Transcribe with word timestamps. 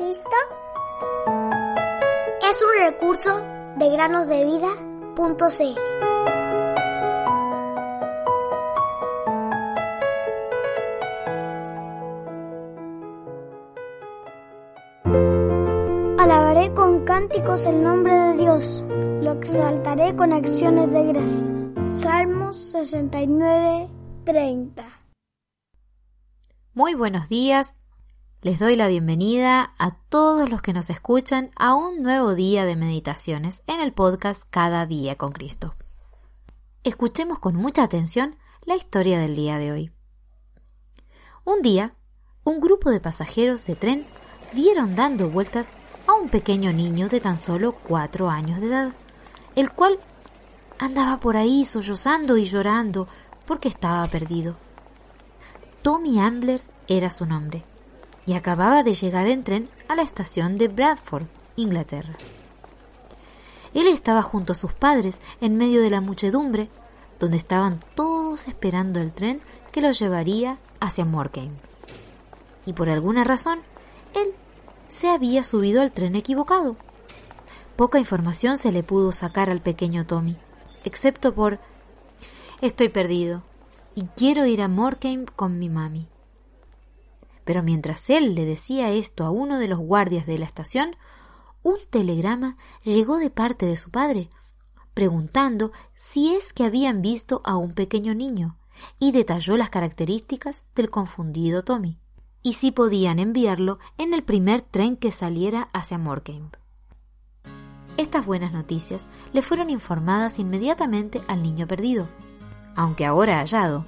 Cristo? 0.00 0.36
Es 2.48 2.62
un 2.62 2.86
recurso 2.86 3.44
de 3.76 3.90
granosdevida.cl. 3.90 5.78
Alabaré 16.18 16.72
con 16.72 17.04
cánticos 17.04 17.66
el 17.66 17.82
nombre 17.82 18.14
de 18.14 18.36
Dios, 18.38 18.82
lo 18.88 19.32
exaltaré 19.32 20.16
con 20.16 20.32
acciones 20.32 20.90
de 20.92 21.02
gracias. 21.12 22.02
Salmos 22.02 22.56
69, 22.56 23.90
30. 24.24 24.82
Muy 26.72 26.94
buenos 26.94 27.28
días. 27.28 27.74
Les 28.42 28.58
doy 28.58 28.74
la 28.74 28.88
bienvenida 28.88 29.74
a 29.76 29.96
todos 30.08 30.48
los 30.48 30.62
que 30.62 30.72
nos 30.72 30.88
escuchan 30.88 31.50
a 31.56 31.74
un 31.74 32.02
nuevo 32.02 32.34
día 32.34 32.64
de 32.64 32.74
meditaciones 32.74 33.62
en 33.66 33.80
el 33.80 33.92
podcast 33.92 34.44
Cada 34.48 34.86
día 34.86 35.16
con 35.16 35.32
Cristo. 35.32 35.74
Escuchemos 36.82 37.38
con 37.38 37.54
mucha 37.54 37.82
atención 37.82 38.36
la 38.64 38.76
historia 38.76 39.18
del 39.18 39.36
día 39.36 39.58
de 39.58 39.72
hoy. 39.72 39.92
Un 41.44 41.60
día, 41.60 41.92
un 42.42 42.60
grupo 42.60 42.88
de 42.88 42.98
pasajeros 42.98 43.66
de 43.66 43.76
tren 43.76 44.06
vieron 44.54 44.96
dando 44.96 45.28
vueltas 45.28 45.68
a 46.06 46.14
un 46.14 46.30
pequeño 46.30 46.72
niño 46.72 47.10
de 47.10 47.20
tan 47.20 47.36
solo 47.36 47.72
cuatro 47.72 48.30
años 48.30 48.58
de 48.62 48.68
edad, 48.68 48.92
el 49.54 49.70
cual 49.70 49.98
andaba 50.78 51.20
por 51.20 51.36
ahí 51.36 51.66
sollozando 51.66 52.38
y 52.38 52.44
llorando 52.44 53.06
porque 53.44 53.68
estaba 53.68 54.06
perdido. 54.06 54.56
Tommy 55.82 56.18
Ambler 56.18 56.62
era 56.88 57.10
su 57.10 57.26
nombre 57.26 57.66
y 58.26 58.34
acababa 58.34 58.82
de 58.82 58.94
llegar 58.94 59.26
en 59.26 59.44
tren 59.44 59.68
a 59.88 59.94
la 59.94 60.02
estación 60.02 60.58
de 60.58 60.68
Bradford, 60.68 61.26
Inglaterra. 61.56 62.14
Él 63.74 63.86
estaba 63.86 64.22
junto 64.22 64.52
a 64.52 64.56
sus 64.56 64.72
padres 64.72 65.20
en 65.40 65.56
medio 65.56 65.80
de 65.82 65.90
la 65.90 66.00
muchedumbre, 66.00 66.68
donde 67.18 67.36
estaban 67.36 67.84
todos 67.94 68.48
esperando 68.48 69.00
el 69.00 69.12
tren 69.12 69.40
que 69.72 69.80
los 69.80 69.98
llevaría 69.98 70.58
hacia 70.80 71.04
Morecambe. 71.04 71.60
Y 72.66 72.72
por 72.72 72.88
alguna 72.88 73.24
razón, 73.24 73.60
él 74.14 74.32
se 74.88 75.08
había 75.08 75.44
subido 75.44 75.82
al 75.82 75.92
tren 75.92 76.16
equivocado. 76.16 76.76
Poca 77.76 77.98
información 77.98 78.58
se 78.58 78.72
le 78.72 78.82
pudo 78.82 79.12
sacar 79.12 79.50
al 79.50 79.60
pequeño 79.60 80.06
Tommy, 80.06 80.36
excepto 80.84 81.34
por 81.34 81.60
Estoy 82.60 82.90
perdido 82.90 83.42
y 83.94 84.04
quiero 84.16 84.44
ir 84.44 84.60
a 84.60 84.68
Morecambe 84.68 85.32
con 85.34 85.58
mi 85.58 85.70
mami. 85.70 86.06
Pero 87.50 87.64
mientras 87.64 88.08
él 88.10 88.36
le 88.36 88.44
decía 88.44 88.92
esto 88.92 89.24
a 89.24 89.32
uno 89.32 89.58
de 89.58 89.66
los 89.66 89.80
guardias 89.80 90.24
de 90.24 90.38
la 90.38 90.44
estación, 90.44 90.94
un 91.64 91.78
telegrama 91.90 92.56
llegó 92.84 93.18
de 93.18 93.28
parte 93.28 93.66
de 93.66 93.74
su 93.74 93.90
padre, 93.90 94.30
preguntando 94.94 95.72
si 95.96 96.32
es 96.32 96.52
que 96.52 96.62
habían 96.62 97.02
visto 97.02 97.42
a 97.44 97.56
un 97.56 97.74
pequeño 97.74 98.14
niño, 98.14 98.56
y 99.00 99.10
detalló 99.10 99.56
las 99.56 99.68
características 99.68 100.62
del 100.76 100.90
confundido 100.90 101.64
Tommy, 101.64 101.98
y 102.40 102.52
si 102.52 102.70
podían 102.70 103.18
enviarlo 103.18 103.80
en 103.98 104.14
el 104.14 104.22
primer 104.22 104.60
tren 104.60 104.96
que 104.96 105.10
saliera 105.10 105.70
hacia 105.72 105.98
Morecambe. 105.98 106.56
Estas 107.96 108.26
buenas 108.26 108.52
noticias 108.52 109.06
le 109.32 109.42
fueron 109.42 109.70
informadas 109.70 110.38
inmediatamente 110.38 111.20
al 111.26 111.42
niño 111.42 111.66
perdido, 111.66 112.08
aunque 112.76 113.06
ahora 113.06 113.40
hallado, 113.40 113.86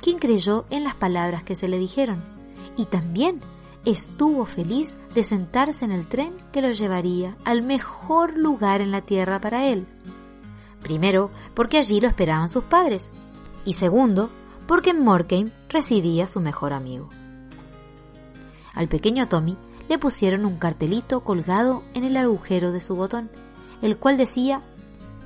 quien 0.00 0.20
creyó 0.20 0.64
en 0.70 0.84
las 0.84 0.94
palabras 0.94 1.42
que 1.42 1.56
se 1.56 1.66
le 1.66 1.76
dijeron 1.76 2.38
y 2.76 2.86
también 2.86 3.40
estuvo 3.84 4.44
feliz 4.46 4.96
de 5.14 5.22
sentarse 5.22 5.84
en 5.84 5.92
el 5.92 6.06
tren 6.06 6.34
que 6.52 6.62
lo 6.62 6.70
llevaría 6.70 7.36
al 7.44 7.62
mejor 7.62 8.36
lugar 8.36 8.80
en 8.80 8.90
la 8.90 9.02
tierra 9.02 9.40
para 9.40 9.66
él. 9.66 9.86
Primero, 10.82 11.30
porque 11.54 11.78
allí 11.78 12.00
lo 12.00 12.08
esperaban 12.08 12.48
sus 12.48 12.64
padres, 12.64 13.12
y 13.64 13.74
segundo, 13.74 14.30
porque 14.66 14.90
en 14.90 15.04
Morecambe 15.04 15.52
residía 15.68 16.26
su 16.26 16.40
mejor 16.40 16.72
amigo. 16.72 17.10
Al 18.72 18.88
pequeño 18.88 19.28
Tommy 19.28 19.56
le 19.88 19.98
pusieron 19.98 20.46
un 20.46 20.58
cartelito 20.58 21.22
colgado 21.22 21.82
en 21.94 22.04
el 22.04 22.16
agujero 22.16 22.72
de 22.72 22.80
su 22.80 22.94
botón, 22.94 23.30
el 23.82 23.96
cual 23.96 24.16
decía 24.16 24.62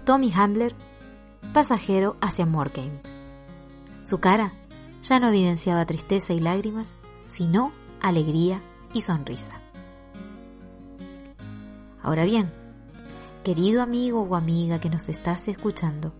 Tommy 0.04 0.32
Hambler, 0.32 0.74
pasajero 1.52 2.16
hacia 2.20 2.46
Morecambe. 2.46 3.02
Su 4.02 4.18
cara 4.18 4.54
ya 5.02 5.18
no 5.18 5.28
evidenciaba 5.28 5.84
tristeza 5.86 6.32
y 6.32 6.40
lágrimas, 6.40 6.94
sino 7.26 7.72
alegría 8.00 8.62
y 8.92 9.00
sonrisa. 9.00 9.60
Ahora 12.02 12.24
bien, 12.24 12.52
querido 13.42 13.82
amigo 13.82 14.22
o 14.22 14.36
amiga 14.36 14.78
que 14.78 14.90
nos 14.90 15.08
estás 15.08 15.48
escuchando, 15.48 16.12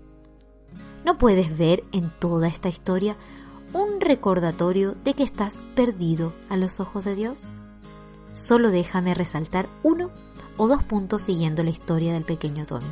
¿no 1.05 1.19
puedes 1.19 1.57
ver 1.57 1.85
en 1.93 2.11
toda 2.19 2.49
esta 2.49 2.69
historia 2.69 3.17
un 3.73 4.01
recordatorio 4.01 4.93
de 5.05 5.15
que 5.15 5.23
estás 5.25 5.57
perdido 5.75 6.33
a 6.49 6.57
los 6.57 6.81
ojos 6.81 7.05
de 7.05 7.15
Dios? 7.15 7.47
Solo 8.33 8.71
déjame 8.71 9.15
resaltar 9.15 9.69
uno 9.83 10.11
o 10.57 10.69
dos 10.69 10.83
puntos 10.83 11.23
siguiendo 11.23 11.63
la 11.63 11.71
historia 11.71 12.15
del 12.15 12.25
pequeño 12.25 12.65
Tommy. 12.67 12.91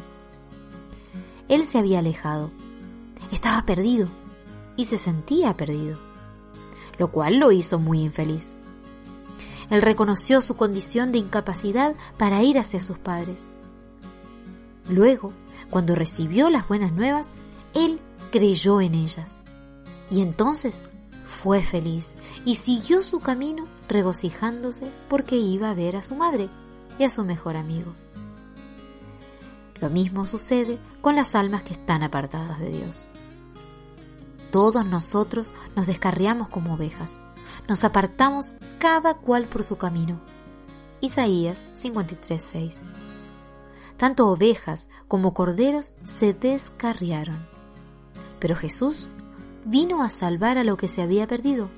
Él 1.49 1.65
se 1.65 1.79
había 1.79 2.01
alejado, 2.01 2.51
estaba 3.31 3.65
perdido 3.65 4.09
y 4.77 4.85
se 4.85 4.99
sentía 4.99 5.57
perdido 5.57 6.12
lo 6.99 7.11
cual 7.11 7.39
lo 7.39 7.53
hizo 7.53 7.79
muy 7.79 8.01
infeliz. 8.03 8.55
Él 9.71 9.83
reconoció 9.83 10.41
su 10.41 10.57
condición 10.57 11.13
de 11.13 11.19
incapacidad 11.19 11.95
para 12.19 12.43
ir 12.43 12.59
hacia 12.59 12.81
sus 12.81 12.99
padres. 12.99 13.47
Luego, 14.89 15.33
cuando 15.71 15.95
recibió 15.95 16.51
las 16.51 16.69
buenas 16.69 16.93
nuevas, 16.93 17.31
él 17.75 18.01
creyó 18.31 18.81
en 18.81 18.95
ellas. 18.95 19.35
Y 20.11 20.21
entonces 20.21 20.83
fue 21.25 21.63
feliz 21.63 22.15
y 22.45 22.57
siguió 22.57 23.03
su 23.03 23.21
camino 23.21 23.67
regocijándose 23.89 24.91
porque 25.09 25.37
iba 25.37 25.71
a 25.71 25.75
ver 25.75 25.97
a 25.97 26.03
su 26.03 26.15
madre 26.15 26.49
y 26.99 27.05
a 27.05 27.11
su 27.11 27.25
mejor 27.25 27.57
amigo. 27.57 27.95
Lo 29.81 29.91
mismo 29.91 30.27
sucede 30.27 30.79
con 31.01 31.17
las 31.17 31.35
almas 31.35 31.63
que 31.63 31.73
están 31.73 32.03
apartadas 32.03 32.61
de 32.61 32.71
Dios. 32.71 33.09
Todos 34.53 34.85
nosotros 34.85 35.55
nos 35.75 35.87
descarriamos 35.87 36.49
como 36.49 36.75
ovejas, 36.75 37.19
nos 37.71 37.85
apartamos 37.85 38.55
cada 38.79 39.15
cual 39.15 39.47
por 39.47 39.65
su 39.65 39.79
camino. 39.79 40.21
Isaías 41.01 41.65
53:6. 41.73 42.83
Tanto 43.97 44.29
ovejas 44.29 44.91
como 45.09 45.33
corderos 45.33 45.93
se 46.05 46.35
descarriaron. 46.35 47.49
Pero 48.41 48.55
Jesús 48.55 49.09
vino 49.65 50.03
a 50.03 50.11
salvar 50.11 50.59
a 50.59 50.65
lo 50.65 50.77
que 50.77 50.89
se 50.89 51.01
había 51.01 51.27
perdido. 51.27 51.71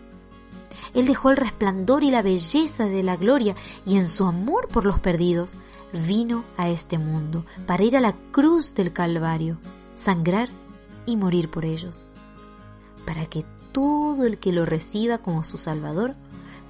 Él 0.95 1.07
dejó 1.07 1.31
el 1.31 1.37
resplandor 1.37 2.03
y 2.03 2.11
la 2.11 2.23
belleza 2.23 2.87
de 2.87 3.05
la 3.05 3.15
gloria 3.15 3.55
y 3.87 3.99
en 3.99 4.09
su 4.09 4.25
amor 4.25 4.67
por 4.67 4.85
los 4.85 4.99
perdidos 4.99 5.57
vino 5.93 6.43
a 6.57 6.69
este 6.71 6.99
mundo 6.99 7.47
para 7.69 7.85
ir 7.85 7.97
a 7.97 8.01
la 8.01 8.17
cruz 8.33 8.75
del 8.75 8.93
Calvario, 8.93 9.59
sangrar 9.95 10.49
y 11.07 11.17
morir 11.17 11.53
por 11.53 11.65
ellos 11.65 12.05
para 13.07 13.27
que 13.27 13.45
todo 13.73 14.25
el 14.25 14.39
que 14.39 14.53
lo 14.53 14.65
reciba 14.65 15.19
como 15.19 15.45
su 15.45 15.59
Salvador 15.59 16.15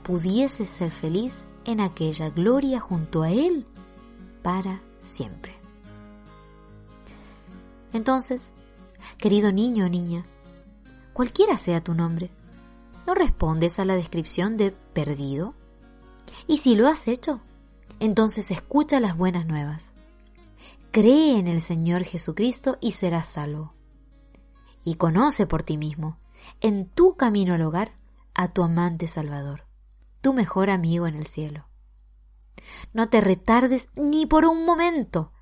pudiese 0.02 0.66
ser 0.66 0.90
feliz 0.90 1.44
en 1.64 1.80
aquella 1.80 2.30
gloria 2.30 2.80
junto 2.80 3.22
a 3.22 3.30
Él 3.30 3.66
para 4.42 4.82
siempre. 5.00 5.54
Entonces, 7.92 8.52
querido 9.18 9.52
niño 9.52 9.86
o 9.86 9.88
niña, 9.88 10.26
cualquiera 11.12 11.56
sea 11.56 11.82
tu 11.82 11.94
nombre, 11.94 12.30
¿no 13.06 13.14
respondes 13.14 13.78
a 13.78 13.84
la 13.84 13.94
descripción 13.94 14.56
de 14.56 14.72
perdido? 14.72 15.54
Y 16.46 16.56
si 16.58 16.74
lo 16.74 16.88
has 16.88 17.06
hecho, 17.06 17.40
entonces 18.00 18.50
escucha 18.50 18.98
las 18.98 19.16
buenas 19.16 19.46
nuevas. 19.46 19.92
Cree 20.90 21.38
en 21.38 21.48
el 21.48 21.60
Señor 21.60 22.04
Jesucristo 22.04 22.78
y 22.80 22.92
serás 22.92 23.28
salvo. 23.28 23.74
Y 24.84 24.96
conoce 24.96 25.46
por 25.46 25.62
ti 25.62 25.76
mismo 25.76 26.18
en 26.60 26.88
tu 26.88 27.16
camino 27.16 27.54
al 27.54 27.62
hogar 27.62 27.92
a 28.34 28.48
tu 28.48 28.62
amante 28.62 29.06
Salvador, 29.06 29.66
tu 30.20 30.32
mejor 30.32 30.70
amigo 30.70 31.06
en 31.06 31.14
el 31.14 31.26
cielo. 31.26 31.66
No 32.92 33.08
te 33.08 33.20
retardes 33.20 33.88
ni 33.94 34.26
por 34.26 34.46
un 34.46 34.64
momento, 34.64 35.32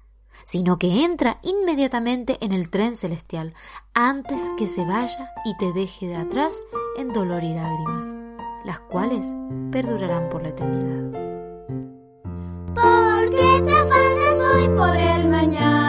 sino 0.45 0.79
que 0.79 1.05
entra 1.05 1.39
inmediatamente 1.43 2.39
en 2.41 2.53
el 2.53 2.71
tren 2.71 2.97
celestial 2.97 3.55
antes 3.95 4.41
que 4.57 4.67
se 4.67 4.85
vaya 4.85 5.31
y 5.45 5.57
te 5.57 5.73
deje 5.73 6.07
de 6.07 6.17
atrás 6.17 6.55
en 6.97 7.13
dolor 7.13 7.45
y 7.45 7.55
lágrimas, 7.55 8.15
las 8.65 8.81
cuales 8.81 9.27
perdurarán 9.71 10.29
por 10.29 10.43
la 10.43 10.49
eternidad. 10.49 11.21
Porque 12.75 13.63
te 13.65 13.73
afanas 13.73 14.55
hoy 14.55 14.69
por 14.69 14.97
el 14.97 15.29
mañana, 15.29 15.82